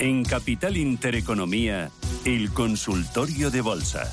[0.00, 1.90] En Capital Intereconomía,
[2.24, 4.04] el consultorio de bolsa.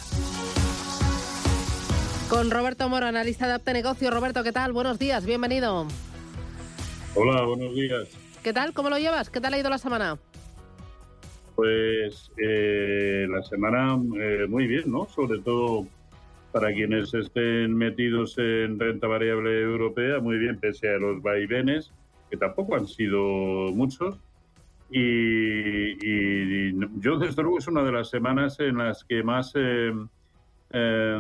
[2.28, 4.09] Con Roberto Moro, analista de Apte Negocio.
[4.09, 4.73] Roberto, ¿qué tal?
[4.73, 5.86] Buenos días, bienvenido.
[7.13, 8.09] Hola, buenos días.
[8.41, 8.73] ¿Qué tal?
[8.73, 9.30] ¿Cómo lo llevas?
[9.30, 10.18] ¿Qué tal ha ido la semana?
[11.55, 15.08] Pues eh, la semana eh, muy bien, ¿no?
[15.08, 15.86] Sobre todo
[16.52, 21.91] para quienes estén metidos en renta variable europea, muy bien, pese a los vaivenes,
[22.31, 23.20] que tampoco han sido
[23.72, 24.17] muchos.
[24.89, 29.93] Y, yo, desde luego, es una de las semanas en las que más, eh,
[30.71, 31.20] eh,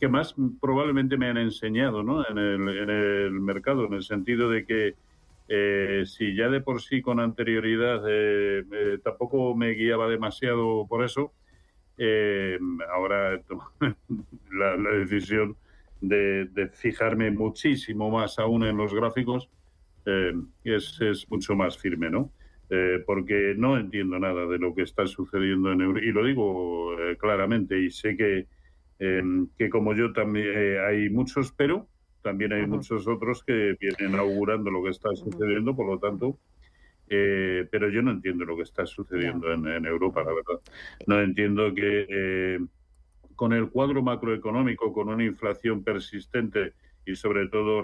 [0.00, 2.28] que más probablemente me han enseñado ¿no?
[2.28, 4.94] en, el, en el mercado, en el sentido de que
[5.48, 8.02] eh, si ya de por sí con anterioridad
[9.02, 11.32] tampoco me guiaba demasiado por eso,
[11.96, 12.58] eh,
[12.92, 13.40] ahora
[14.52, 15.56] la, la decisión
[16.00, 19.48] de, fijarme muchísimo más aún en los gráficos
[20.06, 22.30] eh, es, es, mucho más firme, ¿no?
[22.70, 26.98] Eh, porque no entiendo nada de lo que está sucediendo en Europa, y lo digo
[26.98, 28.46] eh, claramente, y sé que,
[28.98, 31.88] em, que como yo también hay muchos, pero
[32.22, 36.38] también hay muchos otros que vienen augurando lo que está sucediendo, por lo tanto,
[37.08, 40.60] eh, pero yo no entiendo lo que está sucediendo en, Europa, la verdad.
[41.06, 42.58] No entiendo que eh,
[43.36, 46.72] con el cuadro macroeconómico, con una inflación persistente
[47.04, 47.82] y sobre todo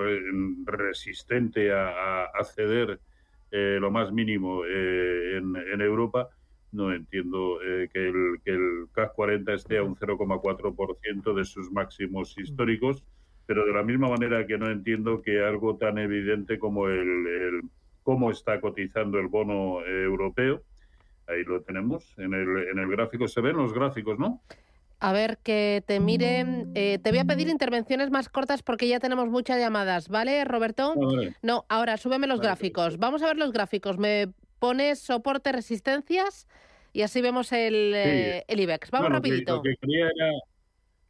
[0.65, 2.99] resistente a, ceder
[3.51, 6.29] eh, lo más mínimo en, Europa,
[6.73, 7.59] no entiendo
[7.93, 13.03] que, el, que el CAC 40 esté a un 0,4% de sus máximos históricos,
[13.47, 17.63] pero de la misma manera que no entiendo que algo tan evidente como el
[18.03, 20.63] cómo está cotizando el bono eh, europeo.
[21.27, 23.29] Ahí lo tenemos en el, en el gráfico.
[23.29, 24.41] Se ven los gráficos, ¿no?
[25.01, 26.73] A ver, que te miren.
[26.75, 30.95] Eh, te voy a pedir intervenciones más cortas porque ya tenemos muchas llamadas, ¿vale, Roberto?
[31.43, 32.99] No, ahora súbeme los gráficos.
[32.99, 33.97] Vamos a ver los gráficos.
[33.97, 34.29] Me
[34.59, 36.47] pones soporte, resistencias
[36.93, 38.91] y así vemos el, eh, el IBEX.
[38.91, 39.57] Vamos rapidito.
[39.57, 40.33] lo, que quería era,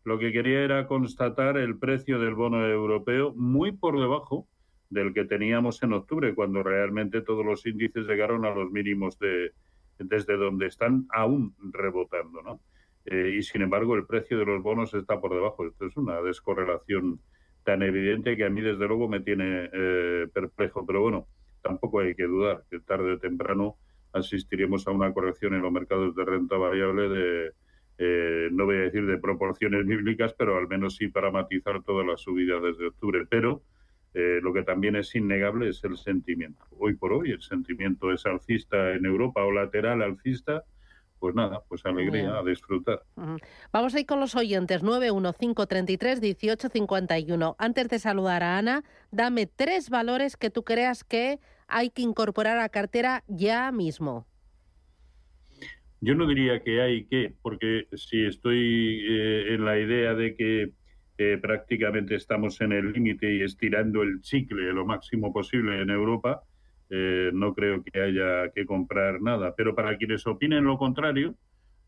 [0.05, 4.47] lo que quería era constatar el precio del bono europeo muy por debajo
[4.89, 9.53] del que teníamos en octubre, cuando realmente todos los índices llegaron a los mínimos de,
[9.99, 12.61] desde donde están aún rebotando, ¿no?
[13.07, 15.67] Eh, y sin embargo el precio de los bonos está por debajo.
[15.67, 17.21] Esto es una descorrelación
[17.65, 20.87] tan evidente que a mí desde luego me tiene eh, perplejo.
[20.87, 21.27] Pero bueno,
[21.63, 23.77] tampoco hay que dudar que tarde o temprano
[24.13, 27.53] asistiremos a una corrección en los mercados de renta variable de,
[28.03, 32.07] eh, no voy a decir de proporciones bíblicas, pero al menos sí para matizar todas
[32.07, 33.27] las subidas desde octubre.
[33.29, 33.63] Pero
[34.15, 36.65] eh, lo que también es innegable es el sentimiento.
[36.79, 40.65] Hoy por hoy el sentimiento es alcista en Europa o lateral alcista.
[41.21, 43.03] Pues nada, pues alegría, a disfrutar.
[43.73, 47.57] Vamos a ir con los oyentes, 915331851.
[47.59, 51.39] Antes de saludar a Ana, dame tres valores que tú creas que
[51.69, 54.27] hay que incorporar a cartera ya mismo.
[56.01, 60.73] Yo no diría que hay que, porque si estoy eh, en la idea de que
[61.43, 66.45] prácticamente estamos en el límite y estirando el chicle lo máximo posible en Europa,
[66.91, 69.55] eh, no creo que haya que comprar nada.
[69.57, 71.37] Pero para quienes opinen lo contrario,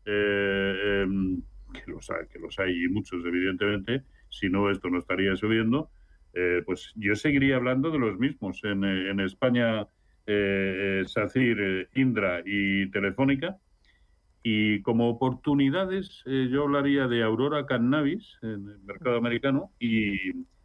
[0.05, 1.41] eh, em,
[1.73, 5.89] que, los hay, hay muchos evidentemente, si no esto no estaría subiendo,
[6.33, 8.61] eh, pues yo seguiría hablando de los mismos.
[8.63, 9.87] En, España,
[10.25, 13.57] SACIR, Indra y Telefónica,
[14.41, 20.17] y como oportunidades, yo hablaría de Aurora Cannabis en el mercado americano y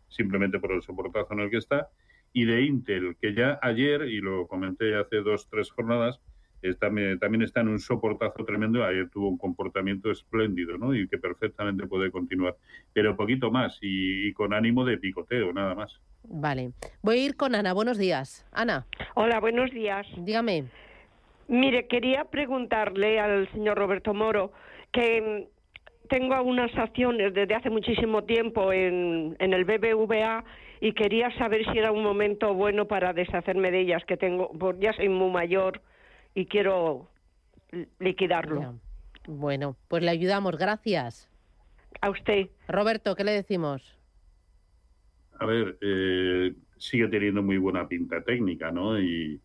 [0.08, 1.88] simplemente por el soportazo en el que está,
[2.32, 6.20] y de Intel, que ya ayer, y lo comenté hace dos, tres jornadas,
[6.62, 6.88] está,
[7.20, 8.84] también está en un soportazo tremendo.
[8.84, 10.94] Ayer tuvo un comportamiento espléndido, ¿no?
[10.94, 12.56] Y que perfectamente puede continuar.
[12.92, 16.00] Pero poquito más y, y, con ánimo de picoteo, nada más.
[16.24, 16.72] Vale.
[17.02, 17.72] Voy a ir con Ana.
[17.72, 18.46] Buenos días.
[18.52, 18.86] Ana.
[19.14, 20.06] Hola, buenos días.
[20.18, 20.64] Dígame.
[21.48, 24.52] Mire, quería preguntarle al señor Roberto Moro
[24.92, 30.44] que mm, tengo algunas acciones desde hace muchísimo tiempo en, en, el BBVA
[30.80, 34.78] y quería saber si era un momento bueno para deshacerme de ellas, que tengo, pues
[34.80, 35.80] ya soy muy mayor
[36.34, 37.08] y quiero
[37.98, 38.78] liquidarlo.
[39.26, 41.30] Bueno, pues le ayudamos, gracias.
[42.00, 42.48] A usted.
[42.68, 43.98] Roberto, ¿qué le decimos?
[45.38, 48.98] A ver, eh, sigue teniendo muy buena pinta técnica, ¿no?
[48.98, 49.40] Y,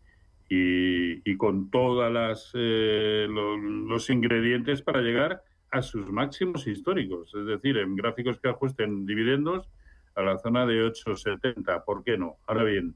[0.48, 7.96] y, con todos eh, los ingredientes para llegar a sus máximos históricos, es decir, en
[7.96, 9.68] gráficos que ajusten dividendos
[10.14, 11.84] a la zona de 8,70.
[11.84, 12.36] ¿Por qué no?
[12.46, 12.94] Ahora bien,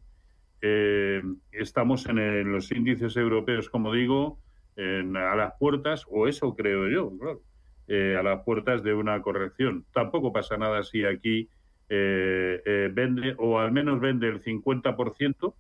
[0.63, 1.23] eh,
[1.53, 4.39] estamos en, los índices europeos, como digo,
[4.77, 7.43] a las puertas, o eso creo yo, claro,
[7.89, 9.85] eh, a las puertas de una corrección.
[9.93, 11.49] Tampoco pasa nada si aquí
[11.89, 15.55] vende, o al menos vende el 50%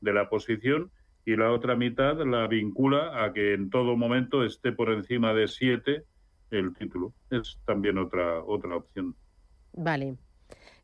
[0.00, 0.92] de la posición
[1.24, 5.48] y la otra mitad la vincula a que en todo momento esté por encima de
[5.48, 6.04] 7
[6.50, 7.12] el título.
[7.30, 9.16] Es también otra, otra opción.
[9.72, 10.16] Vale.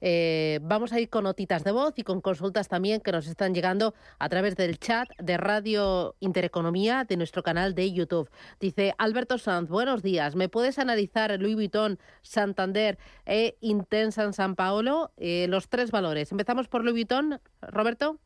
[0.01, 3.55] Eh, vamos a ir con notitas de voz y con consultas también que nos están
[3.55, 8.31] llegando a través del chat de Radio Intereconomía de nuestro canal de YouTube.
[8.59, 10.37] Dice Alberto Sanz, buenos días.
[10.37, 15.13] ¿Me puedes analizar Louis Vuitton, Santander e Intensa en San Paolo?
[15.17, 16.33] Eh, los tres valores.
[16.33, 18.19] Empezamos por Louis Vuitton, Roberto.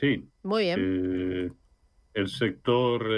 [0.00, 0.28] Sí.
[0.42, 0.80] Muy bien.
[0.80, 1.52] Eh,
[2.14, 3.08] el sector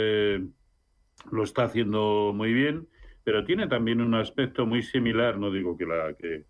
[1.30, 2.88] lo está haciendo muy bien,
[3.24, 6.44] pero tiene también un aspecto muy similar, no digo que la que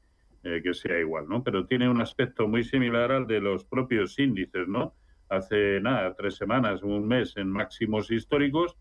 [0.47, 1.43] eh, que sea igual, ¿no?
[1.43, 4.95] Pero tiene un aspecto muy similar al de los propios índices, ¿no?
[5.29, 8.77] Hace nada, tres semanas, un mes en máximos históricos,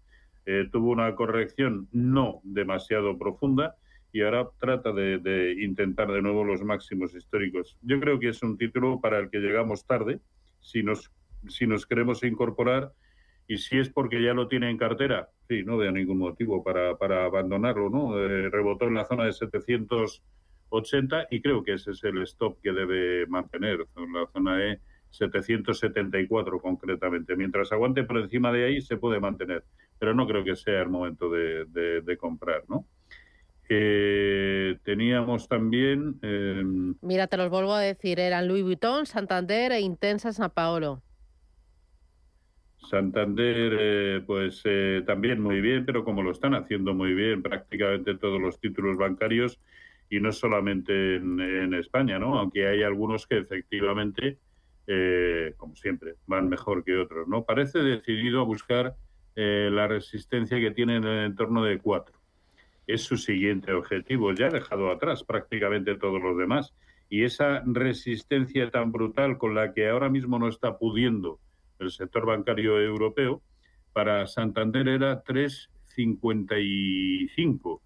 [0.45, 3.77] eh, tuvo una corrección no demasiado profunda
[4.11, 7.79] y ahora trata de, intentar de nuevo los máximos históricos.
[7.81, 10.19] Yo creo que es un título para el que llegamos tarde,
[10.59, 11.11] si nos,
[11.47, 12.93] si nos queremos incorporar
[13.47, 16.95] y si es porque ya lo tiene en cartera, sí, no veo ningún motivo para,
[16.95, 18.19] para abandonarlo, ¿no?
[18.19, 20.21] Eh, rebotó en la zona de 700
[20.75, 24.79] 80 y creo que ese es el stop que debe mantener, la zona E
[25.09, 27.35] 774 concretamente.
[27.35, 29.63] Mientras aguante por encima de ahí se puede mantener,
[29.99, 32.85] pero no creo que sea el momento de, comprar, ¿no?
[33.67, 36.19] Eh, teníamos también...
[36.21, 41.01] Em, Mira, te los vuelvo a decir, eran Louis Vuitton, Santander e Intensa San Paolo.
[42.89, 48.15] Santander, eh, pues eh, también muy bien, pero como lo están haciendo muy bien prácticamente
[48.15, 49.59] todos los títulos bancarios,
[50.09, 52.37] y no solamente en, España, ¿no?
[52.37, 54.37] Aunque hay algunos que efectivamente,
[54.87, 57.43] eh, como siempre, van mejor que otros, ¿no?
[57.43, 58.95] Parece decidido a buscar
[59.35, 62.15] eh, la resistencia que tiene en el entorno de 4.
[62.87, 64.31] Es su siguiente objetivo.
[64.33, 66.73] Ya ha dejado atrás prácticamente todos los demás.
[67.09, 71.39] Y esa resistencia tan brutal con la que ahora mismo no está pudiendo
[71.79, 73.41] el sector bancario europeo,
[73.91, 77.81] para Santander era 3,55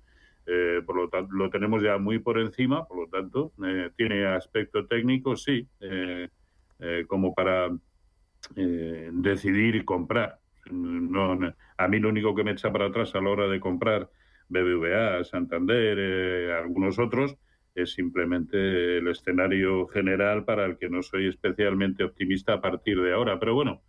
[0.46, 4.26] eh, por lo tanto, lo tenemos ya muy por encima, por lo tanto, eh, tiene
[4.26, 6.30] aspecto técnico, sí, eh,
[7.08, 7.70] como para
[8.56, 10.40] decidir comprar.
[10.72, 11.38] No,
[11.78, 14.10] a mí lo único que me echa para atrás a la hora de comprar
[14.48, 17.36] BBVA, Santander, algunos otros,
[17.76, 23.14] es simplemente el escenario general para el que no soy especialmente optimista a partir de
[23.14, 23.40] ahora.
[23.40, 23.82] Pero bueno,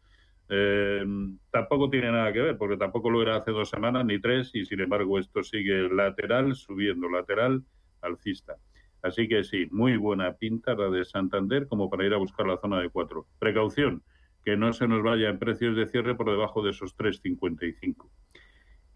[0.52, 1.05] eh,
[1.52, 4.67] tampoco tiene nada que ver, porque tampoco lo era hace dos semanas ni tres, y
[4.67, 7.62] sin embargo esto sigue lateral, subiendo lateral,
[8.02, 8.56] alcista.
[9.00, 12.58] Así que sí, muy buena pinta la de Santander como para ir a buscar la
[12.58, 13.26] zona de cuatro.
[13.38, 14.02] Precaución,
[14.44, 18.08] que no se nos vaya en precios de cierre por debajo de esos 3,55.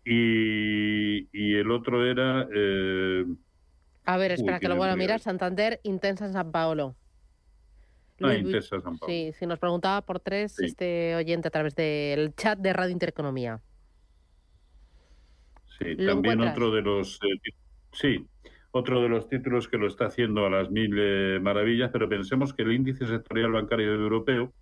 [0.04, 2.48] Y, y el otro era...
[2.52, 3.24] Eh,
[4.04, 5.20] a ver, espera, que lo voy a mirar.
[5.20, 6.96] Santander, Intensa San Paolo.
[8.20, 8.36] Ah,
[9.06, 13.60] sí, si nos preguntaba por tres este oyente a través del chat de Radio Intereconomía.
[15.78, 17.52] Sí, también otro de los eh,
[17.92, 18.24] sí,
[18.70, 22.54] otro de los títulos que lo está haciendo a las mil eh, maravillas, pero pensemos
[22.54, 24.52] que el índice sectorial bancario europeo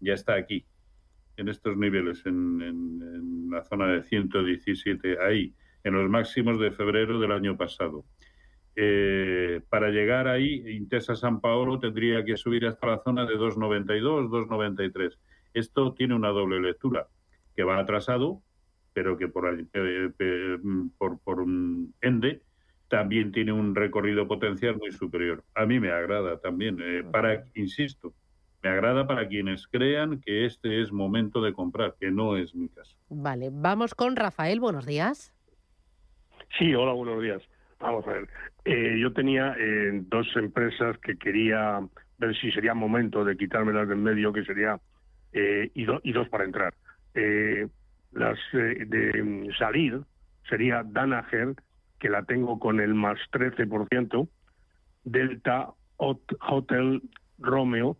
[0.00, 0.64] ya está aquí,
[1.36, 5.54] en estos niveles, en, en la zona de 117, ahí,
[5.84, 8.04] en los máximos de febrero del año pasado.
[8.74, 14.28] Eh, para llegar ahí, Intesa San Paolo tendría que subir hasta la zona de 2,92,
[14.28, 15.16] 2,93.
[15.52, 17.08] Esto tiene una doble lectura,
[17.54, 18.40] que va atrasado,
[18.94, 20.58] pero que por, eh,
[20.98, 21.44] por, por
[22.00, 22.42] ende
[22.88, 25.44] también tiene un recorrido potencial muy superior.
[25.54, 28.12] A mí me agrada también, eh, para, insisto,
[28.62, 32.68] me agrada para quienes crean que este es momento de comprar, que no es mi
[32.68, 32.96] caso.
[33.08, 35.34] Vale, vamos con Rafael, buenos días.
[36.58, 37.42] Sí, hola, buenos días.
[37.82, 38.28] Vamos a ver.
[38.64, 41.80] Eh, yo tenía eh, dos empresas que quería
[42.18, 44.78] ver si sería momento de quitármelas del medio, que sería
[45.32, 46.74] eh, y, dos para entrar.
[48.12, 50.00] las de salir
[50.48, 51.56] sería Danaher,
[51.98, 54.28] que la tengo con el más 13%,
[55.04, 57.02] Delta Hotel
[57.38, 57.96] Romeo,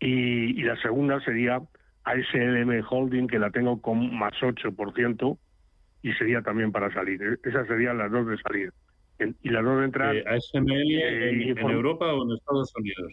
[0.00, 1.62] y, y la segunda sería
[2.04, 5.38] ASLM Holding, que la tengo con más 8%,
[6.02, 7.40] y sería también para salir.
[7.42, 8.72] Esas serían las dos de salir
[9.18, 10.16] y la de entrar.
[10.16, 13.12] Eh, ¿ASML eh, en, Europa o en Estados Unidos?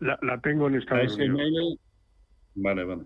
[0.00, 1.78] La, tengo en Estados Unidos.
[2.54, 3.02] Vale, vale.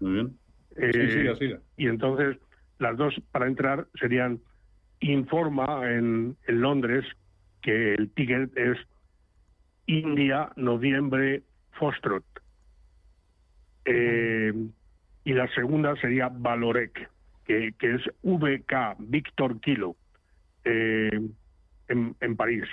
[0.00, 0.38] Muy bien.
[0.76, 1.60] Eh, sí, siga, siga.
[1.76, 2.36] Y entonces,
[2.78, 4.40] las dos para entrar serían
[5.00, 7.04] Informa en, en Londres,
[7.62, 8.76] que el ticket es
[9.86, 11.44] India, noviembre,
[11.78, 12.24] Fostrot.
[13.84, 14.52] Eh,
[15.24, 17.08] y la segunda sería Valorec,
[17.44, 19.96] que, que es VK, Víctor Kilo
[20.68, 21.20] eh,
[21.88, 22.64] en, en, París.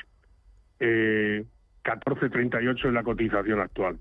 [0.79, 1.45] Eh,
[1.83, 3.99] 14.38 es la cotización actual.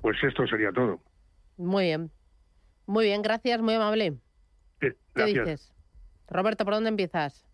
[0.00, 1.00] Pues esto sería todo.
[1.56, 2.10] Muy bien.
[2.86, 4.18] Muy bien, gracias, muy amable.
[4.80, 5.72] Sí, ¿Qué dices?
[6.28, 7.44] Roberto, ¿por dónde empiezas?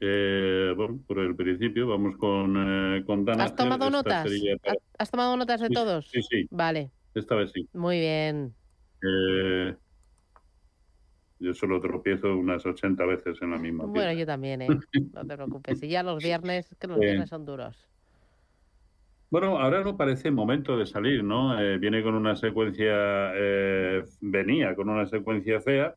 [0.00, 2.56] Eh, bueno, por el principio, vamos con,
[2.96, 3.44] eh, con Dana.
[3.44, 4.30] ¿Has tomado Esta notas?
[4.30, 6.08] sería ¿Has- ¿Has tomado notas de Sí, todos?
[6.10, 6.48] sí, sí.
[6.50, 7.68] Vale, Esta vez sí.
[7.72, 8.54] muy bien.
[9.02, 9.76] Eh,
[11.42, 14.68] yo solo tropiezo unas 80 veces en la misma Bueno, yo también, ¿eh?
[15.12, 15.82] No te preocupes.
[15.82, 17.88] Y ya los viernes, que los viernes son duros.
[19.30, 21.58] Bueno, ahora no parece momento de salir, ¿no?
[21.58, 25.94] Eh, viene con una secuencia, eh, venía con una secuencia fea,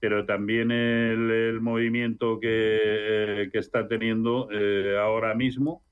[0.00, 5.82] pero también el, el movimiento que, eh, que está teniendo eh, ahora mismo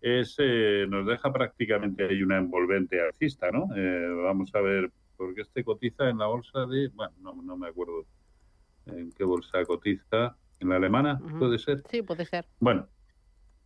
[0.00, 3.68] es eh, nos deja prácticamente ahí una envolvente alcista, ¿no?
[3.76, 7.68] Eh, vamos a ver, porque este cotiza en la bolsa de, bueno, no, no me
[7.68, 8.04] acuerdo
[8.86, 11.82] en qué bolsa cotiza, en la alemana, puede ser.
[11.90, 12.44] Sí, puede ser.
[12.60, 12.86] Bueno,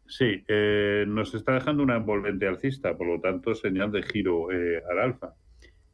[0.06, 4.82] sí, eh, nos está dejando una envolvente alcista, por lo tanto, señal de giro eh,
[4.90, 5.34] al alfa.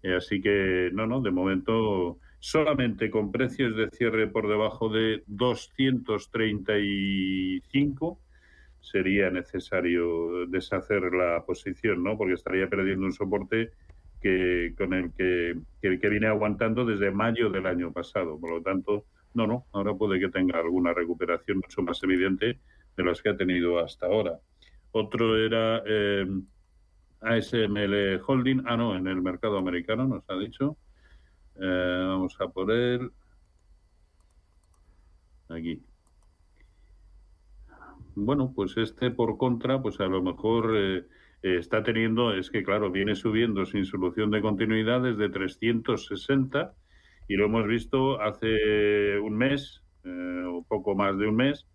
[0.03, 5.23] Eh, así que, no, no, de momento, solamente con precios de cierre por debajo de
[5.27, 8.19] 235
[8.81, 12.19] sería necesario deshacer la posición, ¿no?
[12.19, 13.71] Porque estaría perdiendo un soporte
[14.23, 18.39] que con el que, que, que viene aguantando desde mayo del año pasado.
[18.39, 22.59] Por lo tanto, no, no, ahora puede que tenga alguna recuperación mucho más evidente
[22.97, 24.39] de las que ha tenido hasta ahora.
[24.93, 26.27] Otro era eh,
[27.21, 30.77] ASML Holding, ah, no, en el mercado americano nos ha dicho.
[31.57, 33.11] Eh, vamos a por él.
[35.49, 35.83] Aquí.
[38.15, 41.05] Bueno, pues este por contra, pues a lo mejor eh,
[41.43, 46.75] está teniendo, es que claro, viene subiendo sin solución de continuidad desde 360
[47.29, 51.67] y lo hemos visto hace un mes, eh, o poco más de un mes,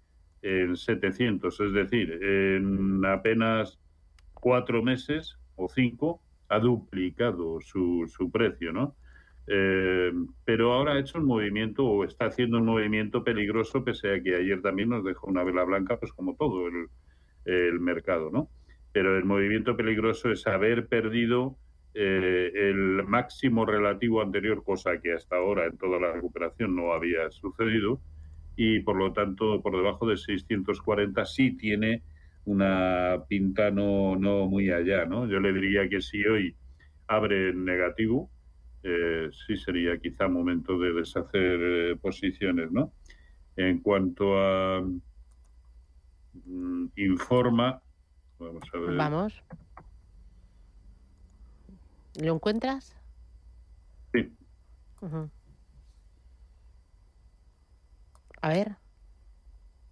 [0.41, 1.59] en 700.
[1.59, 3.79] Es decir, en apenas
[4.33, 8.95] cuatro meses o cinco ha duplicado su, su precio, ¿no?
[9.47, 10.11] Eh,
[10.43, 14.35] pero ahora ha hecho un movimiento o está haciendo un movimiento peligroso, pese a que
[14.35, 16.87] ayer también nos dejó una vela blanca, pues como todo el,
[17.45, 18.49] el mercado, ¿no?
[18.97, 21.55] Pero el movimiento peligroso es haber perdido
[21.93, 27.29] eh, el máximo relativo anterior, cosa que hasta ahora en toda la recuperación no había
[27.29, 28.01] sucedido,
[28.55, 32.01] y por lo tanto por debajo de 640 sí tiene
[32.45, 35.27] una pinta no, no muy allá, ¿no?
[35.27, 36.55] Yo le diría que si hoy
[37.05, 38.31] abre en negativo,
[38.81, 42.93] eh, sí sería quizá momento de deshacer eh, posiciones, ¿no?
[43.55, 44.81] En cuanto a
[46.33, 47.79] mm, informa,
[48.39, 48.95] vamos a ver.
[48.95, 49.43] Vamos.
[52.19, 52.95] ¿Lo encuentras?
[54.13, 54.33] Sí.
[58.41, 58.75] A ver.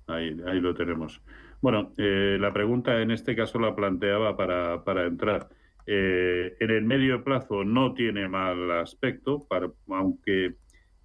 [0.07, 1.21] Ahí, ahí lo tenemos.
[1.61, 5.49] Bueno, eh, la pregunta en este caso la planteaba para, para entrar.
[5.87, 10.55] Eh, en el medio plazo no tiene mal aspecto, para- aunque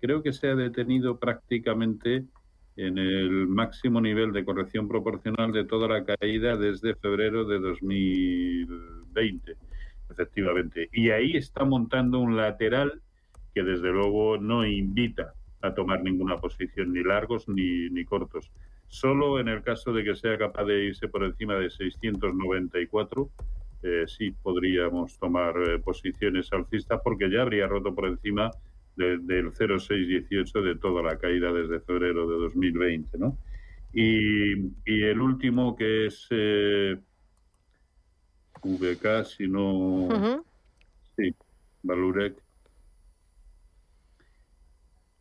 [0.01, 2.25] creo que se ha detenido prácticamente
[2.87, 9.57] en el máximo nivel de corrección proporcional de toda la caída desde febrero de 2020,
[10.11, 10.89] efectivamente.
[10.91, 13.03] Y ahí está montando un lateral
[13.55, 18.51] que desde luego no invita a tomar ninguna posición, ni largos ni, ni cortos.
[18.89, 23.31] Solo en el caso de que sea capaz de irse por encima de 694,
[23.83, 28.51] eh, sí podríamos tomar eh, posiciones alcistas porque ya habría roto por encima
[29.01, 33.39] de- del 0,618 de toda la caída desde febrero de 2020, ¿no?
[33.93, 34.53] Y,
[34.85, 36.97] y el último que es eh,
[38.63, 40.09] VK, si no...
[41.17, 41.35] Sí,
[41.83, 42.41] Valurek.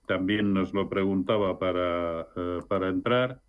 [0.07, 3.41] También nos lo preguntaba para, eh, para entrar,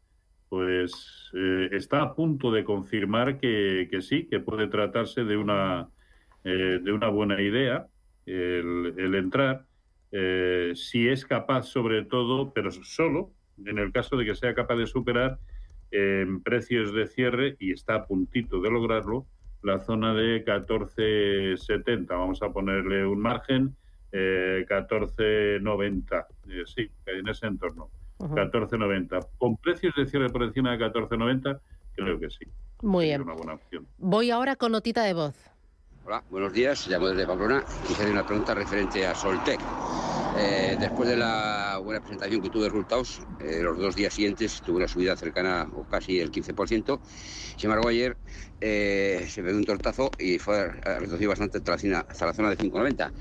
[0.48, 5.88] pues eh, está a punto de confirmar que, que sí, que puede tratarse de una,
[6.44, 7.86] eh, de una buena idea
[8.26, 9.64] el, el entrar,
[10.12, 13.30] eh, si es capaz sobre todo, pero solo
[13.66, 15.38] en el caso de que sea capaz de superar
[15.90, 19.26] en precios de cierre, y está a puntito de lograrlo,
[19.62, 22.06] la zona de 14.70.
[22.08, 23.76] Vamos a ponerle un margen,
[24.12, 26.26] eh, 14.90.
[26.48, 27.90] Eh, sí, en ese entorno.
[28.18, 28.34] Ujú.
[28.34, 29.28] 14.90.
[29.38, 31.60] Con precios de cierre por encima de 14.90,
[31.94, 32.46] creo que sí.
[32.82, 33.22] Muy bien.
[33.22, 33.86] una buena opción.
[33.98, 35.50] Voy ahora con notita de voz.
[36.02, 36.86] Hola, buenos días.
[36.86, 37.62] Llamo desde Pamplona.
[37.82, 39.68] Quisiera hacer una pregunta referente a Soltec.
[40.32, 44.62] Eh, después de la buena presentación que tuve de resultados, eh, los dos días siguientes
[44.62, 47.00] tuve una subida cercana o casi el 15%.
[47.56, 48.18] Sin embargo, ayer
[48.60, 52.34] eh, se dio un tortazo y fue a reducir bastante hasta la, cina- hasta la
[52.34, 53.12] zona de 5,90.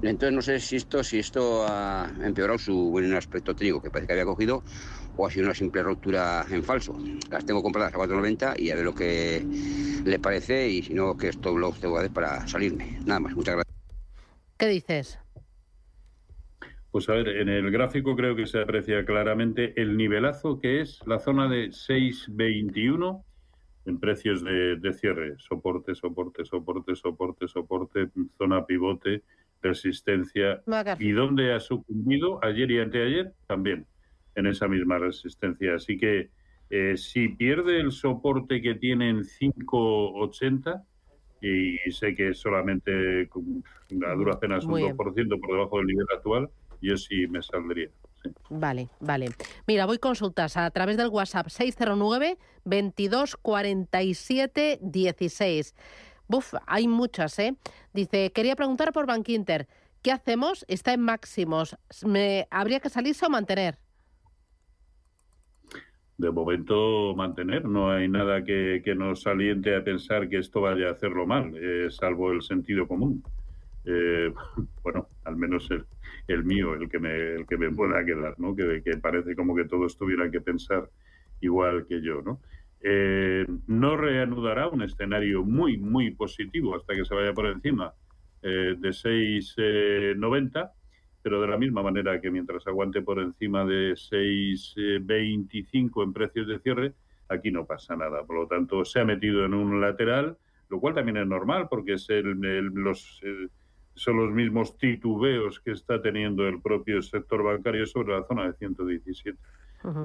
[0.00, 4.06] Entonces no sé si esto, si esto ha empeorado su buen aspecto técnico que parece
[4.08, 4.62] que había cogido
[5.18, 6.96] o ha sido una simple ruptura en falso.
[7.30, 9.44] Las tengo compradas a 4,90 y a ver lo que
[10.04, 12.98] le parece y si no, que esto lo tengo que hacer para salirme.
[13.04, 13.76] Nada más, muchas gracias.
[14.56, 15.18] ¿Qué dices?
[16.92, 21.00] Pues a ver, en el gráfico creo que se aprecia claramente el nivelazo que es
[21.06, 23.24] la zona de 621
[23.86, 25.34] en precios de, cierre.
[25.38, 29.22] Soporte, soporte, soporte, soporte, soporte, zona pivote,
[29.62, 30.62] resistencia.
[30.98, 32.38] ¿Y dónde ha sucumbido?
[32.44, 33.86] Ayer y anteayer también,
[34.38, 35.74] en esa misma resistencia.
[35.74, 36.30] Así que
[36.70, 40.84] eh, si pierde el soporte que tiene en 580,
[41.40, 43.28] y sé que solamente
[44.06, 47.88] a duras penas un 2% por debajo del nivel actual, yo sí me saldría.
[48.50, 49.28] Vale, vale.
[49.66, 55.74] Mira, voy consultas a través del WhatsApp 609 22 47 16.
[56.26, 57.56] Buf, hay muchas, ¿eh?
[57.92, 59.66] Dice, quería preguntar por Bankinter,
[60.02, 60.64] ¿qué hacemos?
[60.68, 61.76] Está en máximos.
[62.04, 63.78] ¿Me, ¿Habría que salirse o mantener?
[66.18, 70.88] De momento mantener, no hay nada que, que nos aliente a pensar que esto vaya
[70.88, 73.22] a hacerlo mal, eh, salvo el sentido común.
[73.84, 74.32] Eh,
[74.82, 75.86] bueno, al menos el,
[76.26, 78.54] el, mío, el que, me, el que me pueda quedar, ¿no?
[78.54, 80.90] Que, que parece como que todos tuvieran que pensar
[81.40, 82.40] igual que yo, ¿no?
[82.80, 87.92] Eh, no reanudará un escenario muy, muy positivo hasta que se vaya por encima
[88.42, 90.70] eh, de 6,90,
[91.22, 96.58] pero de la misma manera que mientras aguante por encima de 6,25 en precios de
[96.60, 96.94] cierre,
[97.28, 98.24] aquí no pasa nada.
[98.24, 101.94] Por lo tanto, se ha metido en un lateral, lo cual también es normal porque
[101.94, 102.38] es el,
[102.74, 103.20] los
[103.98, 108.54] son los mismos titubeos que está teniendo el propio sector bancario sobre la zona de
[108.54, 109.38] 117.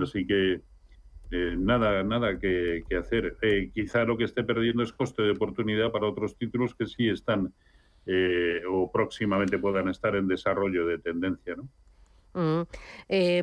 [0.02, 0.62] Así que
[1.32, 3.38] eh, nada, nada que, hacer.
[3.42, 7.08] Eh, quizá lo que esté perdiendo es coste de oportunidad para otros títulos que sí
[7.08, 7.54] están
[8.06, 11.68] eh, o próximamente puedan estar en desarrollo de tendencia, ¿no?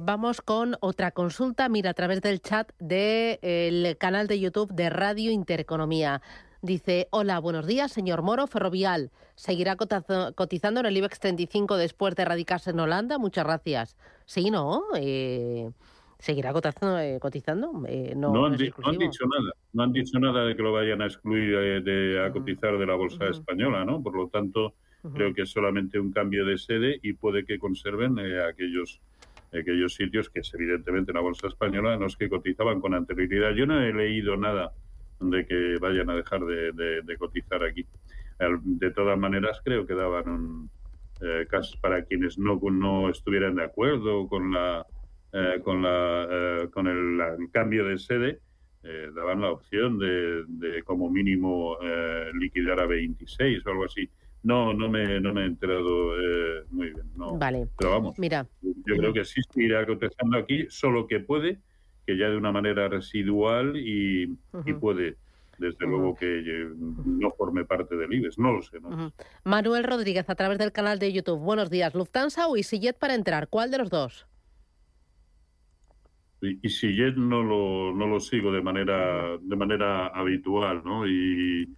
[0.02, 1.68] vamos con otra consulta.
[1.68, 6.22] Mira, a través del chat del canal de YouTube de Radio Intereconomía.
[6.62, 9.10] Dice, hola, buenos días, señor Moro, Ferrovial.
[9.34, 13.16] ¿Seguirá cotizando en el IBEX 35 después de radicarse en Holanda?
[13.16, 13.96] Muchas gracias.
[14.26, 14.82] Sí, ¿no?
[14.94, 15.70] Eh,
[16.20, 16.98] ¿Seguirá cotizando?
[16.98, 17.82] Eh, cotizando?
[17.88, 19.52] Eh, no, han, dicho nada.
[19.72, 22.94] No han dicho nada de que lo vayan a excluir de, a cotizar de la
[22.94, 24.02] bolsa española, ¿no?
[24.02, 24.74] Por lo tanto,
[25.14, 29.00] creo que es solamente un cambio de sede y puede que conserven aquellos
[29.52, 33.52] aquellos sitios que es evidentemente la bolsa española en los que cotizaban con anterioridad.
[33.52, 34.72] Yo no he leído nada
[35.20, 37.86] de que vayan a dejar de, cotizar aquí.
[38.62, 40.70] De todas maneras, creo que daban un,
[41.20, 44.86] eh, casos para quienes no, no estuvieran de acuerdo con la
[45.32, 48.40] eh, con la eh, con el, cambio de sede,
[49.14, 51.76] daban la opción de, como mínimo
[52.32, 54.08] liquidar a 26 o algo así.
[54.42, 56.14] No, no me, no me he enterado
[56.70, 57.06] muy bien.
[57.14, 57.36] No.
[57.36, 57.68] Vale.
[57.76, 58.46] Pero vamos, Mira.
[58.62, 61.58] yo creo que sí irá cotizando aquí, solo que puede
[62.06, 64.26] que ya de una manera residual y,
[64.80, 65.16] puede
[65.58, 66.70] desde luego que
[67.04, 68.78] no forme parte del IBEX, no lo sé.
[69.44, 71.38] Manuel Rodríguez, a través del canal de YouTube.
[71.38, 71.94] Buenos días.
[71.94, 73.48] ¿Lufthansa o EasyJet para entrar?
[73.48, 74.26] ¿Cuál de los dos?
[76.42, 81.06] EasyJet no lo, no lo sigo de manera, de manera habitual, ¿no?
[81.06, 81.76] Y,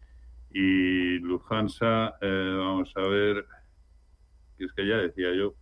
[0.51, 3.45] y Lufthansa, eh, vamos a ver,
[4.59, 5.55] es que ya decía yo,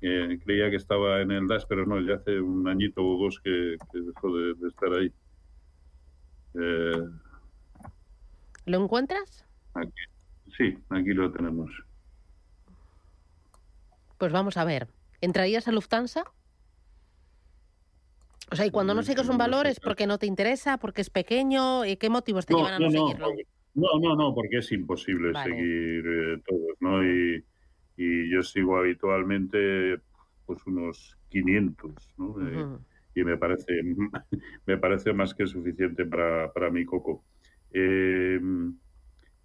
[0.00, 3.76] creía que estaba en el DAS, pero no, ya hace un añito o dos que,
[3.92, 5.12] dejó de, estar ahí.
[6.54, 7.08] Eh,
[8.66, 9.44] ¿Lo encuentras?
[10.56, 11.70] Sí, aquí lo tenemos.
[14.18, 14.88] Pues vamos a ver.
[15.20, 16.24] ¿Entrarías a Lufthansa?
[18.50, 21.10] O sea, y cuando no sigues un valor es porque no te interesa, porque es
[21.10, 23.28] pequeño, ¿y qué motivos te llevan a no, seguirlo?
[23.74, 27.04] No, no, no, porque es imposible seguir eh, todos, ¿no?
[27.04, 27.44] Y,
[27.96, 30.00] y yo sigo habitualmente
[30.46, 32.36] pues unos 500, ¿no?
[32.48, 32.78] Eh,
[33.14, 33.82] y me parece,
[34.66, 37.24] me parece más que suficiente para, para mi coco.
[37.72, 38.40] Eh,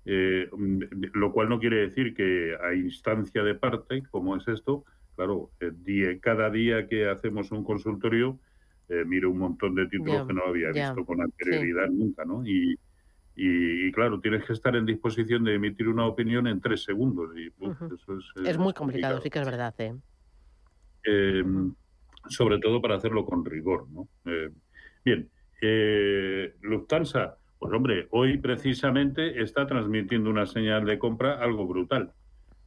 [0.05, 0.49] eh,
[1.13, 4.83] lo cual no quiere decir que a instancia de parte, como es esto,
[5.15, 5.51] claro,
[6.21, 8.39] cada día que hacemos un consultorio,
[9.05, 12.45] miro un montón de títulos que no había visto con anterioridad nunca, ¿no?
[12.45, 12.77] Y,
[13.35, 17.31] y, claro, tienes que estar en disposición de emitir una opinión en tres segundos.
[17.35, 19.73] Y, eso es, es, muy complicado, sí que es verdad.
[19.79, 19.95] ¿eh?
[21.05, 21.43] Eh,
[22.27, 23.87] sobre todo para hacerlo con rigor.
[23.89, 24.07] ¿no?
[24.25, 24.49] Eh,
[25.05, 25.29] bien,
[26.61, 32.13] Lufthansa, pues hombre, hoy precisamente está transmitiendo una señal de compra algo brutal.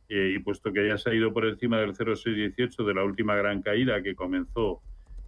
[0.09, 3.62] y puesto que ya se ha ido por encima del 0,618 de la última gran
[3.62, 4.81] caída que comenzó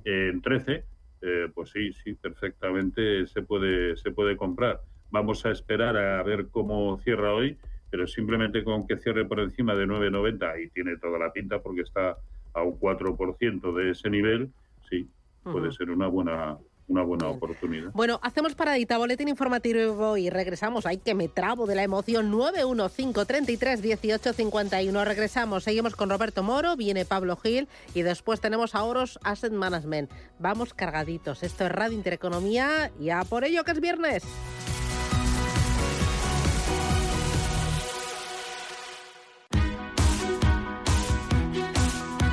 [0.07, 0.85] en 13,
[1.55, 4.81] pues sí, sí, perfectamente se puede, se puede comprar.
[5.11, 7.59] Vamos a esperar a ver cómo cierra hoy,
[7.91, 11.83] pero simplemente con que cierre por encima de 9,90 y tiene toda la pinta porque
[11.83, 12.17] está
[12.55, 14.51] a un 4% de ese nivel,
[14.89, 15.09] sí,
[15.43, 16.57] puede ser una buena
[16.89, 17.91] una buena oportunidad.
[17.93, 20.87] Bueno, hacemos paradita, boletín informativo y regresamos.
[20.87, 22.33] Ay, que me trabo de la emoción.
[22.33, 25.05] 915331851.
[25.05, 30.11] Regresamos, seguimos con Roberto Moro, viene Pablo Gil y después tenemos a Oros Asset Management.
[30.39, 31.43] Vamos cargaditos.
[31.43, 34.23] Esto es Radio Intereconomía y a por ello que es viernes.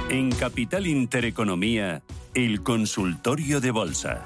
[0.10, 4.26] En Capital Intereconomía, el consultorio de bolsa.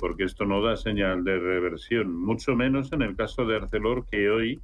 [0.00, 4.30] porque esto no da señal de reversión, mucho menos en el caso de Arcelor, que
[4.30, 4.60] hoy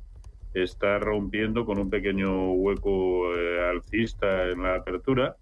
[0.52, 3.32] está rompiendo con un pequeño hueco
[3.70, 5.36] alcista en la apertura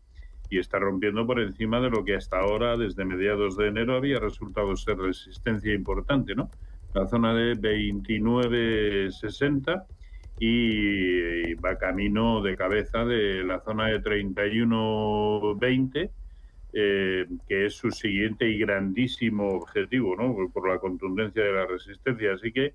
[0.50, 4.18] y está rompiendo por encima de lo que hasta ahora, desde mediados de enero, había
[4.18, 6.50] resultado ser resistencia importante, ¿no?
[6.92, 9.86] La zona de 29.60
[10.40, 16.10] y va camino de cabeza de la zona de 31.20,
[16.72, 20.34] eh, que es su siguiente y grandísimo objetivo, ¿no?
[20.52, 22.34] Por la contundencia de la resistencia.
[22.34, 22.74] Así que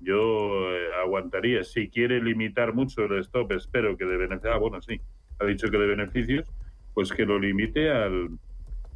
[0.00, 1.62] yo eh, aguantaría.
[1.62, 4.52] Si quiere limitar mucho el stop, espero que de beneficios.
[4.52, 5.00] Ah, bueno, sí,
[5.38, 6.52] ha dicho que de beneficios
[6.94, 8.30] pues que lo limite al,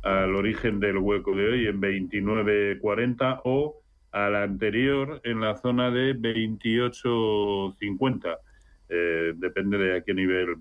[0.02, 3.80] al origen del hueco de hoy en 29.40 o
[4.12, 8.38] al anterior en la zona de 28.50.
[8.88, 10.58] Eh, depende de a qué nivel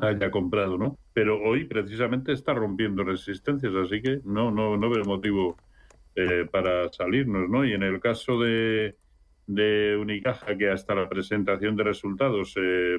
[0.00, 0.98] haya comprado, ¿no?
[1.12, 5.56] Pero hoy precisamente está rompiendo resistencias, así que no, no, no veo motivo
[6.14, 7.64] eh, para salirnos, ¿no?
[7.64, 8.96] Y en el caso de,
[9.46, 12.98] de Unicaja, que hasta la presentación de resultados eh,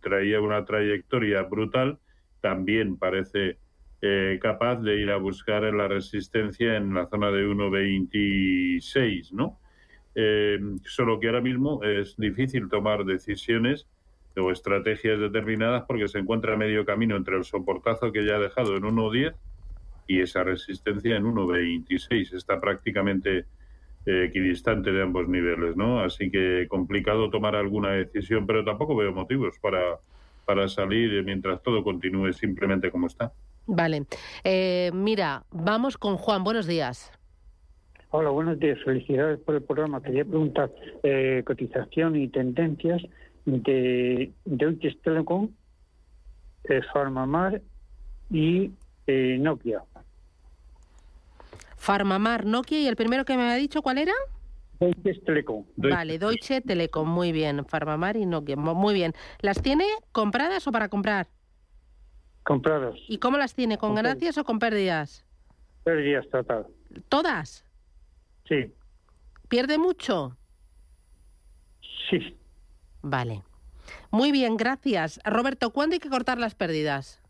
[0.00, 1.98] traía una trayectoria brutal,
[2.44, 3.58] también parece
[4.02, 9.58] eh, capaz de ir a buscar la resistencia en la zona de 1,26, ¿no?
[10.14, 13.88] Eh, solo que ahora mismo es difícil tomar decisiones
[14.36, 18.40] o estrategias determinadas porque se encuentra a medio camino entre el soportazo que ya ha
[18.40, 19.36] dejado en 1,10
[20.06, 22.34] y esa resistencia en 1,26.
[22.34, 23.46] Está prácticamente
[24.04, 26.00] eh, equidistante de ambos niveles, ¿no?
[26.00, 29.98] Así que complicado tomar alguna decisión, pero tampoco veo motivos para
[30.44, 33.32] para salir mientras todo continúe simplemente como está.
[33.66, 34.04] Vale.
[34.42, 36.44] Eh, mira, vamos con Juan.
[36.44, 37.10] Buenos días.
[38.10, 38.78] Hola, buenos días.
[38.84, 40.00] Felicidades por el programa.
[40.00, 40.70] Quería preguntar
[41.02, 43.02] eh, cotización y tendencias
[43.44, 45.50] de Deutsche Telekom,
[46.64, 47.60] eh, Farmamar
[48.30, 48.70] y
[49.06, 49.82] eh, Nokia.
[51.76, 54.12] Farmamar, Nokia y el primero que me ha dicho, ¿cuál era?
[54.80, 55.64] Deutsche Telekom.
[55.76, 57.64] Vale, Deutsche Telekom, muy bien.
[57.64, 59.12] Farmamar y Nokia, muy bien.
[59.40, 61.28] ¿Las tiene compradas o para comprar?
[62.42, 62.94] Compradas.
[63.08, 63.78] ¿Y cómo las tiene?
[63.78, 65.24] ¿Con ganancias o con pérdidas?
[65.84, 66.66] Pérdidas total.
[67.08, 67.64] ¿Todas?
[68.48, 68.72] Sí.
[69.48, 70.36] ¿Pierde mucho?
[72.10, 72.36] Sí.
[73.02, 73.42] Vale.
[74.10, 75.20] Muy bien, gracias.
[75.24, 77.22] Roberto, ¿cuándo hay que cortar las pérdidas?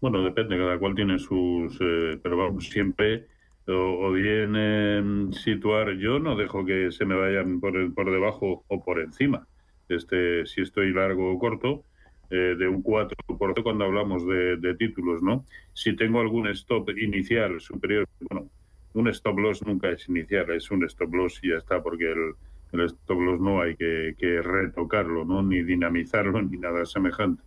[0.00, 1.76] Bueno, depende, cada cual tiene sus...
[1.80, 3.26] Eh, pero vamos, siempre
[3.68, 8.64] o, bien em, situar, yo no dejo que se me vayan por, el, por debajo
[8.66, 9.46] o por encima.
[9.88, 11.84] Este, si estoy largo o corto,
[12.30, 15.44] eh, de un 4% cuando hablamos de, títulos, ¿no?
[15.72, 18.50] Si tengo algún stop inicial superior, bueno,
[18.94, 22.80] un stop loss nunca es inicial, es un stop loss y ya está, porque el,
[22.84, 25.42] stop loss no hay que, que, retocarlo, ¿no?
[25.42, 27.42] Ni dinamizarlo, ni nada semejante.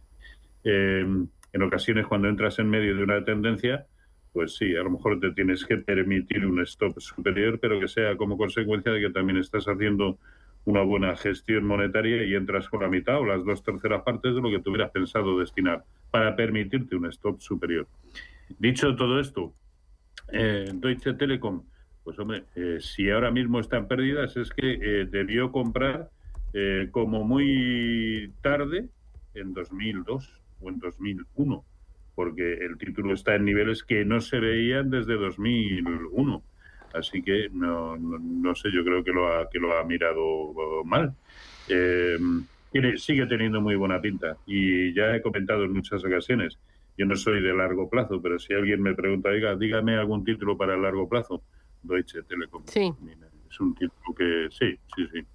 [0.63, 3.85] Em, en ocasiones, cuando entras en medio de una tendencia,
[4.33, 8.15] pues sí, a lo mejor te tienes que permitir un stop superior, pero que sea
[8.15, 10.17] como consecuencia de que también estás haciendo
[10.65, 14.41] una buena gestión monetaria y entras con la mitad o las dos terceras partes de
[14.41, 17.87] lo que tú hubieras pensado destinar para permitirte un stop superior.
[18.59, 19.53] Dicho todo esto,
[20.31, 21.63] eh, Deutsche Telekom,
[22.03, 26.09] pues hombre, eh, si ahora mismo están pérdidas es que eh, debió comprar
[26.53, 28.89] eh, como muy tarde,
[29.33, 31.63] en 2002 o en 2001
[32.15, 36.43] porque el título está en niveles que no se veían desde 2001.
[36.93, 41.13] Así que no, no, sé, yo creo que lo ha, que lo ha mirado mal.
[41.69, 42.17] Eh,
[42.71, 46.57] tiene, sigue teniendo muy buena pinta y ya he comentado en muchas ocasiones,
[46.97, 50.57] yo no soy de largo plazo, pero si alguien me pregunta, diga, dígame algún título
[50.57, 51.43] para el largo plazo,
[51.83, 52.63] Deutsche Telekom.
[52.67, 52.93] Sí.
[53.49, 55.25] Es un título que sí, sí, sí.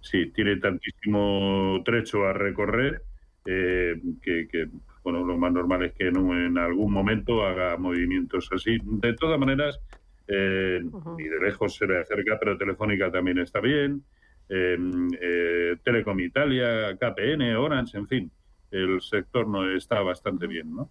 [0.00, 3.02] Sí, tiene tantísimo trecho a recorrer
[3.44, 4.68] eh, que,
[5.04, 8.78] bueno, lo más normal es que en, algún momento haga movimientos así.
[8.82, 9.78] De todas maneras,
[10.26, 10.80] eh,
[11.18, 14.02] y de lejos se le acerca, pero Telefónica también está bien.
[14.48, 14.78] Eh,
[15.20, 18.30] eh, Telecom Italia, KPN, Orange, en fin,
[18.70, 20.90] el sector no está bastante bien, ¿no?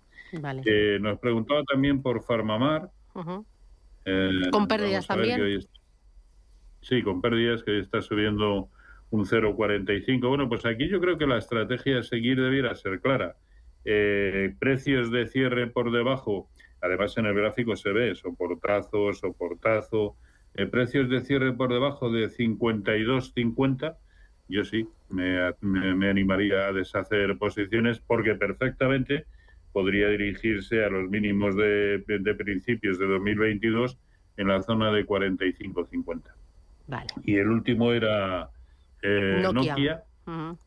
[1.00, 2.90] nos preguntaba también por Farmamar.
[3.14, 5.60] con pérdidas también.
[6.82, 8.70] sí, con pérdidas que está subiendo
[9.10, 10.28] un 0,45.
[10.28, 13.36] Bueno, pues aquí yo creo que la estrategia a seguir debiera ser clara.
[13.84, 16.50] Precios de cierre por debajo
[16.84, 20.18] Además, en el gráfico se ve soportazo, soportazo,
[20.54, 23.96] eh, precios de cierre por debajo de 52.50.
[24.50, 29.26] Yo sí, me, me, animaría a deshacer posiciones porque perfectamente
[29.72, 32.04] podría dirigirse a los mínimos de,
[32.38, 33.98] principios de 2022
[34.36, 36.22] en la zona de 45.50.
[36.88, 37.08] Vale.
[37.24, 38.50] Y el último era
[39.02, 40.04] eh, Nokia.
[40.26, 40.58] Nokia.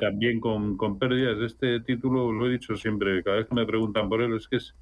[0.00, 1.38] También con, con pérdidas.
[1.40, 4.56] Este título lo he dicho siempre, cada vez que me preguntan por él, es que
[4.56, 4.74] es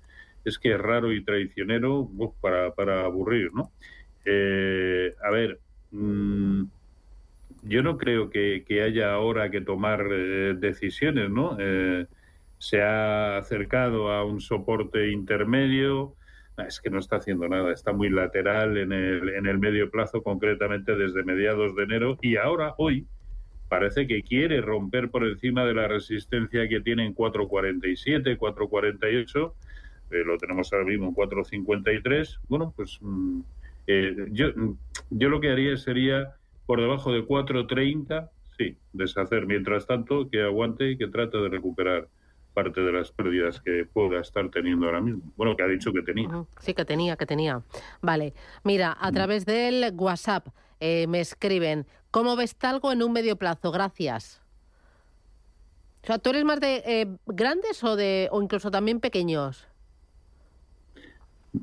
[0.45, 2.09] es que es raro y traicionero
[2.41, 3.71] para, para, aburrir, ¿no?
[4.25, 6.65] Eh, a ver, mm,
[7.65, 11.57] yo no creo que, haya ahora que tomar eh, decisiones, ¿no?
[11.61, 12.07] Eh,
[12.59, 16.15] se ha acercado a un soporte intermedio,
[16.67, 20.23] es que no está haciendo nada, está muy lateral en el, en el medio plazo,
[20.23, 23.07] concretamente desde mediados de enero, y ahora, hoy,
[23.73, 29.55] parece que quiere romper por encima de la resistencia que tiene en 447, 448
[30.11, 33.41] eh, lo tenemos ahora mismo en 4.53, bueno, pues mm,
[33.87, 34.49] eh, yo,
[35.09, 36.35] yo lo que haría sería
[36.67, 39.47] por debajo de 4.30, sí, deshacer.
[39.47, 42.09] Mientras tanto, que aguante y que trate de recuperar
[42.53, 45.33] parte de las pérdidas que pueda estar teniendo ahora mismo.
[45.35, 46.29] Bueno, que ha dicho que tenía.
[46.61, 47.63] Sí, que tenía, que tenía.
[48.03, 48.35] Vale.
[48.65, 50.49] Mira, a través del WhatsApp
[50.83, 53.71] eh, me escriben, ¿cómo ves algo en un medio plazo?
[53.71, 54.43] Gracias.
[56.03, 59.69] O sea, ¿tú eres más de grandes o de o incluso también pequeños?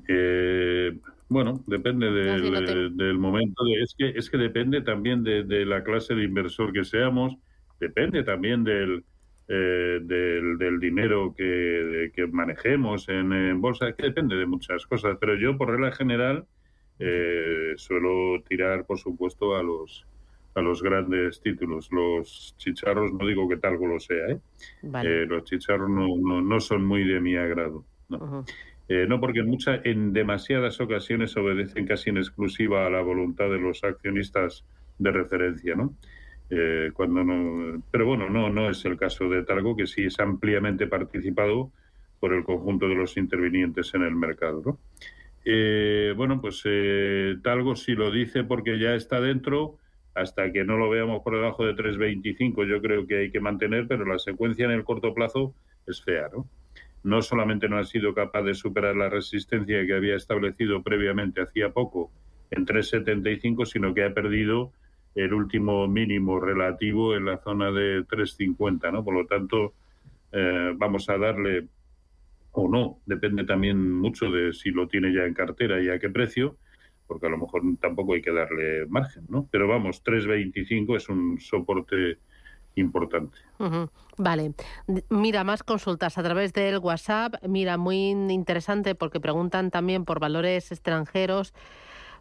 [0.08, 3.64] Eh, bueno, depende del, momento.
[3.82, 7.36] es, que, es que depende también de, la clase de inversor que seamos,
[7.80, 9.04] depende también del,
[9.48, 15.18] eh, del, dinero que, manejemos en, bolsa, es que depende de muchas cosas.
[15.20, 16.46] Pero yo, por regla general,
[17.00, 20.06] eh, suelo tirar, por supuesto, a los
[20.56, 21.90] a los grandes títulos.
[21.92, 24.40] Los chicharros, no digo que tal lo sea, ¿eh?
[24.82, 27.86] eh los chicharros no, no, son muy de mi agrado.
[28.10, 28.46] No.
[28.88, 33.60] Eh, no porque en, en demasiadas ocasiones obedecen casi en exclusiva a la voluntad de
[33.60, 34.66] los accionistas
[34.98, 35.94] de referencia, ¿no?
[36.50, 40.20] Eh, cuando no, pero bueno, no, no es el caso de Talgo, que sí es
[40.20, 41.72] ampliamente participado
[42.20, 44.64] por el conjunto de los intervinientes en el mercado.
[44.66, 44.80] ¿no?
[45.52, 46.64] Eh, bueno, pues
[47.42, 49.78] Talgo sí lo dice porque ya está dentro,
[50.14, 53.88] hasta que no lo veamos por debajo de 3.25 yo creo que hay que mantener,
[53.88, 55.56] pero la secuencia en el corto plazo
[55.88, 56.48] es fea, ¿no?
[57.04, 61.70] no solamente no ha sido capaz de superar la resistencia que había establecido previamente hacía
[61.70, 62.12] poco
[62.52, 64.72] en 3,75, sino que ha perdido
[65.16, 69.04] el último mínimo relativo en la zona de 3,50, ¿no?
[69.04, 69.74] Por lo tanto,
[70.32, 71.68] eh, vamos a darle
[72.62, 76.10] o no, depende también mucho de si lo tiene ya en cartera y a qué
[76.10, 76.58] precio,
[77.08, 79.48] porque a lo mejor tampoco hay que darle margen, ¿no?
[79.52, 82.20] Pero vamos, 3,25 es un soporte
[82.76, 83.38] importante.
[84.18, 84.54] Vale.
[85.10, 87.36] Mira, más consultas a través del WhatsApp.
[87.48, 91.54] Mira, muy interesante porque preguntan también por valores extranjeros.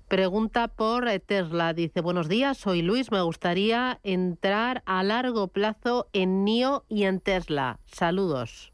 [0.09, 1.75] Pregunta por Tesla.
[1.75, 3.13] Dice, buenos días, soy Luis.
[3.13, 7.79] Me gustaría entrar a largo plazo en NIO y en Tesla.
[7.85, 8.73] Saludos.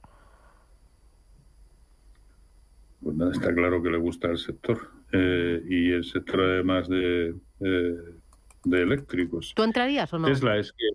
[3.05, 4.79] Pues nada, está claro que le gusta el sector.
[5.13, 7.97] Eh, y el sector además de, eh,
[8.65, 9.53] de eléctricos.
[9.55, 10.27] ¿Tú entrarías o no?
[10.27, 10.87] Tesla es que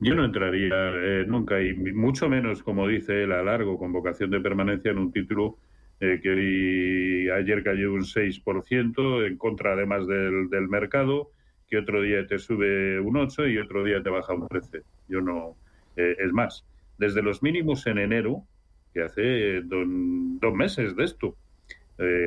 [0.00, 4.30] yo no entraría eh, nunca, y mucho menos, como dice él, a largo, con vocación
[4.30, 5.58] de permanencia en un título
[6.00, 11.30] eh, que ayer cayó un 6%, en contra además del, del, mercado,
[11.68, 14.82] que otro día te sube un 8 y otro día te baja un 13.
[15.08, 15.56] Yo no.
[15.96, 16.66] Eh, es más,
[16.98, 18.44] desde los mínimos en enero,
[18.92, 21.36] que hace dos meses de esto,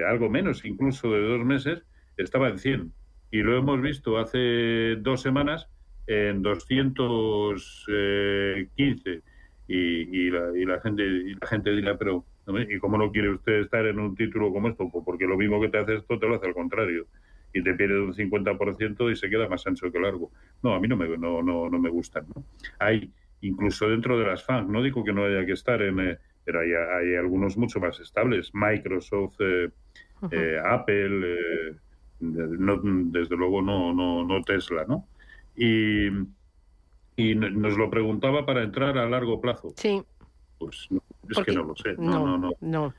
[0.08, 1.84] algo menos incluso de dos meses,
[2.18, 2.92] estaba en 100.
[3.32, 5.68] Y lo hemos visto hace dos semanas
[6.08, 9.22] en 215
[9.68, 13.30] y, y, la, y la gente y la gente dirá pero ¿Y cómo no quiere
[13.30, 14.90] usted estar en un título como esto?
[14.92, 17.08] Pues porque lo mismo que te hace esto te lo hace al contrario.
[17.54, 20.30] Y te pierde un 50% y se queda más ancho que largo.
[20.62, 22.26] No, a mí no me, no, no, no me gustan.
[22.36, 22.44] ¿no?
[22.80, 23.10] Hay,
[23.42, 26.18] incluso dentro de las fans, no digo que no haya que estar en...
[26.46, 28.52] Eh, pero hay, hay, algunos mucho más estables.
[28.54, 29.70] Microsoft, eh,
[30.32, 31.78] eh, Apple,
[32.20, 35.08] no, desde luego no, no, no Tesla, ¿no?
[35.56, 36.08] Y,
[37.18, 39.74] y nos lo preguntaba para entrar a largo plazo.
[39.78, 40.02] Sí.
[40.58, 40.88] Pues
[41.30, 41.96] es que no lo sé.
[41.98, 42.94] No, no, no.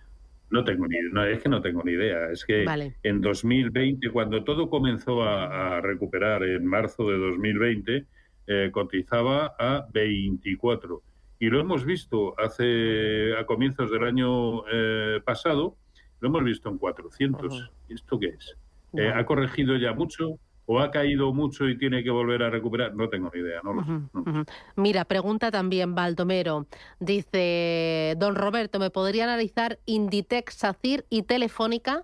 [0.51, 0.65] no.
[0.65, 2.31] tengo ni no, es que no tengo ni idea.
[2.31, 2.65] Es que
[3.03, 8.07] en 2020, cuando todo comenzó a, recuperar en marzo de 2020,
[8.49, 11.03] eh, cotizaba a 24.
[11.39, 15.77] Y lo hemos visto hace a comienzos del año eh, pasado,
[16.21, 17.71] lo hemos visto en 400.
[17.89, 18.57] ¿Esto qué es?
[18.95, 20.39] Eh, ¿Ha corregido ya mucho?
[20.67, 23.61] o ha caído mucho y tiene que volver a recuperar, no tengo ni idea.
[23.63, 24.45] No
[24.75, 26.67] Mira, pregunta también Baldomero.
[26.99, 32.03] Dice, don Roberto, ¿me podría analizar Inditex, SACIR y Telefónica?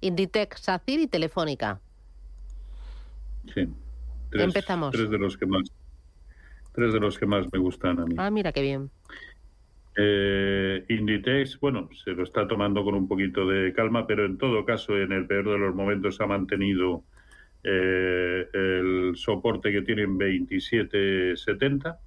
[0.00, 1.80] Inditex, SACIR y Telefónica.
[3.52, 3.68] Sí.
[4.32, 4.92] Empezamos.
[4.92, 5.64] Tres de los que más,
[6.74, 8.14] tres de los que más me gustan a mí.
[8.18, 8.90] Ah, mira qué bien.
[9.96, 14.64] Eh, Inditex, bueno, se lo está tomando con un poquito de calma, pero en todo
[14.64, 17.04] caso, en el peor de los momentos ha mantenido
[17.62, 21.98] eh, el soporte que tienen 2770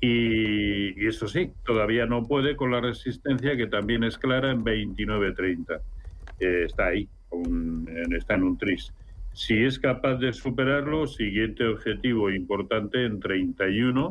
[0.00, 4.58] y, y, eso sí, todavía no puede con la resistencia que también es clara en
[4.58, 5.80] 2930.
[6.38, 7.08] Eh, está ahí,
[8.16, 8.92] está en un tris.
[9.38, 14.10] Si es capaz de superarlo, siguiente objetivo importante en 31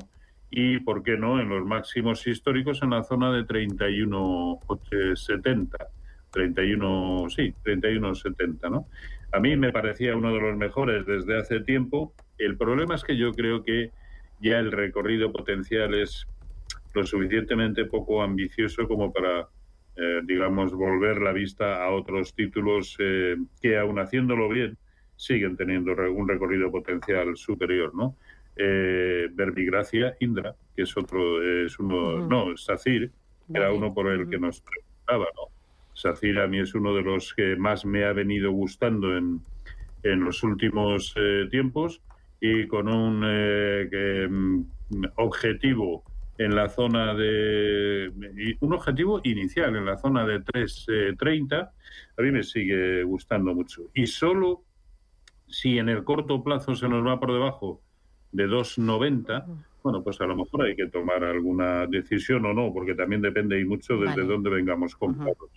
[0.49, 5.89] y, ¿por qué no?, en los máximos históricos en la zona de 3170.
[6.31, 8.87] 31, sí, 3170, ¿no?
[9.33, 12.13] A mí me parecía uno de los mejores desde hace tiempo.
[12.37, 13.91] El problema es que yo creo que
[14.39, 16.25] ya el recorrido potencial es
[16.93, 19.49] lo suficientemente poco ambicioso como para,
[19.97, 24.77] eh, digamos, volver la vista a otros títulos eh, que, aun haciéndolo bien,
[25.17, 28.15] siguen teniendo un recorrido potencial superior, ¿no?
[28.55, 33.11] Eh, Verbigracia, Indra, que es otro, es uno, no, Sacir,
[33.53, 35.47] era uno por el que nos preguntaba, ¿no?
[35.93, 39.41] Sacir a mí es uno de los que más me ha venido gustando en,
[40.03, 42.01] en los últimos eh, tiempos
[42.39, 44.63] y con un eh, mm,
[45.15, 46.03] objetivo
[46.37, 48.11] en la zona de
[48.59, 51.67] un objetivo inicial en la zona de 3.30 eh,
[52.17, 54.63] a mí me sigue gustando mucho y solo
[55.47, 57.81] si en el corto plazo se nos va por debajo
[58.31, 59.45] de 2.90
[59.87, 63.57] bueno, pues a lo mejor hay que tomar alguna decisión o no, porque también depende
[63.57, 65.49] y mucho desde dónde vengamos comprados.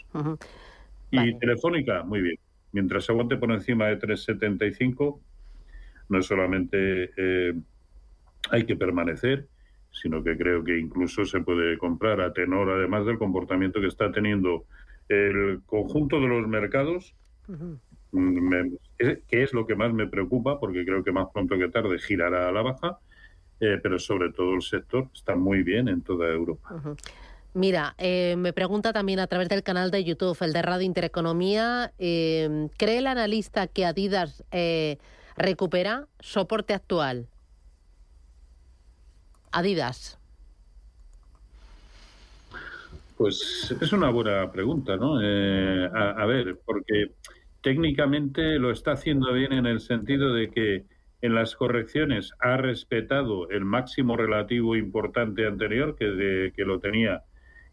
[1.10, 2.36] Y Telefónica, muy bien.
[2.70, 5.18] Mientras se aguante por encima de 3,75,
[6.10, 7.54] no solamente eh,
[8.52, 9.48] hay que permanecer,
[9.90, 14.12] sino que creo que incluso se puede comprar a tenor, además del comportamiento que está
[14.12, 14.64] teniendo
[15.08, 17.16] el conjunto de los mercados,
[18.12, 21.98] mm, que es lo que más me preocupa, porque creo que más pronto que tarde
[21.98, 22.98] girará a la baja
[23.60, 26.96] eh, pero sobre todo el sector está muy bien en toda Europa.
[27.52, 31.92] Mira, eh, me pregunta también a través del canal de YouTube, el de Radio Intereconomía,
[31.98, 34.42] eh, ¿cree el analista que Adidas
[35.36, 37.26] recupera soporte actual?
[39.52, 40.18] Adidas.
[43.18, 45.16] Pues es una buena pregunta, ¿no?
[45.16, 47.12] a, ver, porque
[47.62, 50.84] técnicamente lo está haciendo bien en el sentido de que
[51.22, 57.24] en las correcciones ha respetado el máximo relativo importante anterior que, que lo tenía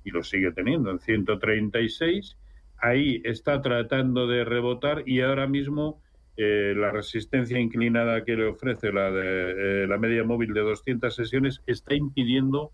[0.03, 2.37] y lo sigue teniendo en 136.
[2.79, 6.01] Ahí está tratando de rebotar y ahora mismo
[6.39, 11.13] eh, la resistencia inclinada que le ofrece la, de, eh, la media móvil de 200
[11.13, 12.71] sesiones está impidiendo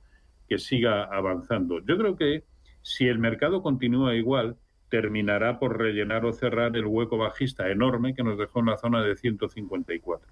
[0.50, 1.80] que siga avanzando.
[1.86, 2.44] Yo creo que
[2.82, 4.58] si el mercado continúa igual,
[4.94, 9.02] terminará por rellenar o cerrar el hueco bajista enorme que nos dejó en la zona
[9.02, 10.32] de 154.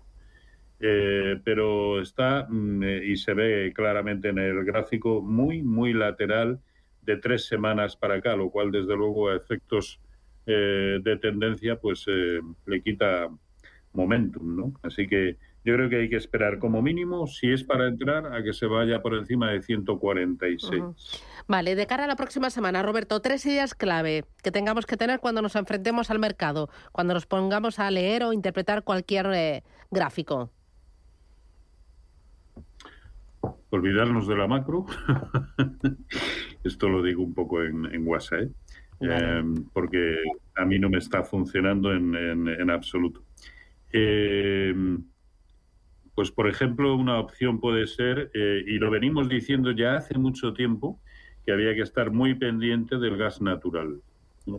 [0.79, 6.59] Eh, pero está mm, eh, y se ve claramente en el gráfico muy, muy lateral
[7.01, 9.99] de tres semanas para acá, lo cual desde luego a efectos
[10.45, 12.05] eh, de tendencia pues
[12.67, 13.29] le quita
[13.93, 14.73] momentum, ¿no?
[14.83, 18.43] Así que yo creo que hay que esperar como mínimo, si es para entrar, a
[18.43, 20.81] que se vaya por encima de 146.
[21.47, 25.19] Vale, de cara a la próxima semana, Roberto, tres ideas clave que tengamos que tener
[25.19, 30.51] cuando nos enfrentemos al mercado, cuando nos pongamos a leer o interpretar cualquier gráfico.
[33.71, 34.85] olvidarnos de la macro.
[36.63, 38.49] Esto lo digo un poco en, WhatsApp, ¿eh?
[39.01, 40.17] em, porque
[40.55, 43.23] a mí no me está funcionando en, absoluto.
[43.91, 45.03] Em,
[46.15, 50.53] pues, por ejemplo, una opción puede ser, eh, y lo venimos diciendo ya hace mucho
[50.53, 50.99] tiempo,
[51.45, 54.01] que había que estar muy pendiente del gas natural.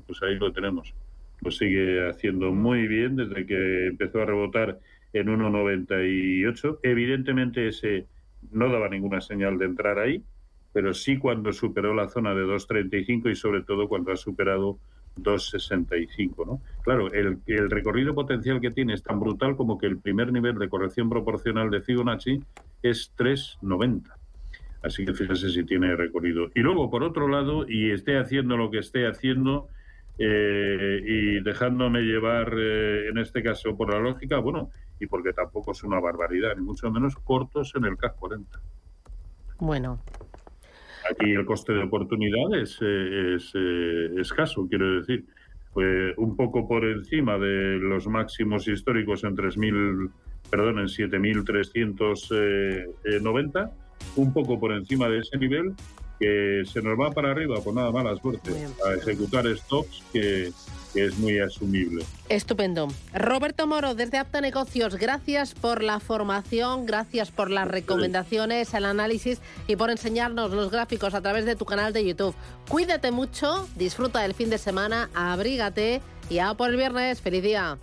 [0.06, 0.94] Pues ahí lo tenemos.
[1.40, 4.78] Lo sigue haciendo muy bien desde que empezó a rebotar
[5.12, 6.78] en 1,98.
[6.82, 8.06] Evidentemente ese
[8.50, 10.22] no daba ninguna señal de entrar ahí,
[10.72, 14.78] pero sí cuando superó la zona de 2,35 y sobre todo cuando ha superado
[15.16, 16.46] 2,65.
[16.46, 16.60] ¿no?
[16.82, 20.58] Claro, el, el recorrido potencial que tiene es tan brutal como que el primer nivel
[20.58, 22.42] de corrección proporcional de Fibonacci
[22.82, 24.12] es 3,90.
[24.82, 26.48] Así que fíjese si tiene recorrido.
[26.54, 29.68] Y luego, por otro lado, y esté haciendo lo que esté haciendo
[30.18, 35.72] eh, y dejándome llevar, eh, en este caso, por la lógica, bueno, y porque tampoco
[35.72, 38.60] es una barbaridad, ni mucho menos cortos en el CAC 40.
[39.58, 40.00] Bueno.
[41.10, 43.52] Aquí el coste de oportunidad es, eh, es
[44.18, 45.24] escaso, quiero decir.
[45.72, 50.10] Pues un poco por encima de los máximos históricos en 3.000,
[50.50, 53.72] perdón, en 7.390
[54.16, 55.74] un poco por encima de ese nivel,
[56.22, 58.52] que se nos va para arriba, por nada mala suerte,
[58.86, 60.52] a ejecutar stops que,
[60.94, 62.04] es muy asumible.
[62.28, 62.88] Estupendo.
[63.14, 69.40] Roberto Moro, desde Apta Negocios, gracias por la formación, gracias por las recomendaciones, el análisis
[69.66, 72.34] y por enseñarnos los gráficos a través de tu canal de YouTube.
[72.68, 77.22] Cuídate mucho, disfruta del fin de semana, abrígate y a por el viernes.
[77.22, 77.78] ¡Feliz día!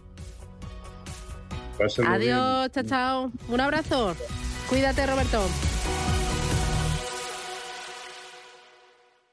[2.05, 3.31] Adiós, chao, chao.
[3.47, 4.15] Un abrazo.
[4.69, 5.41] Cuídate, Roberto.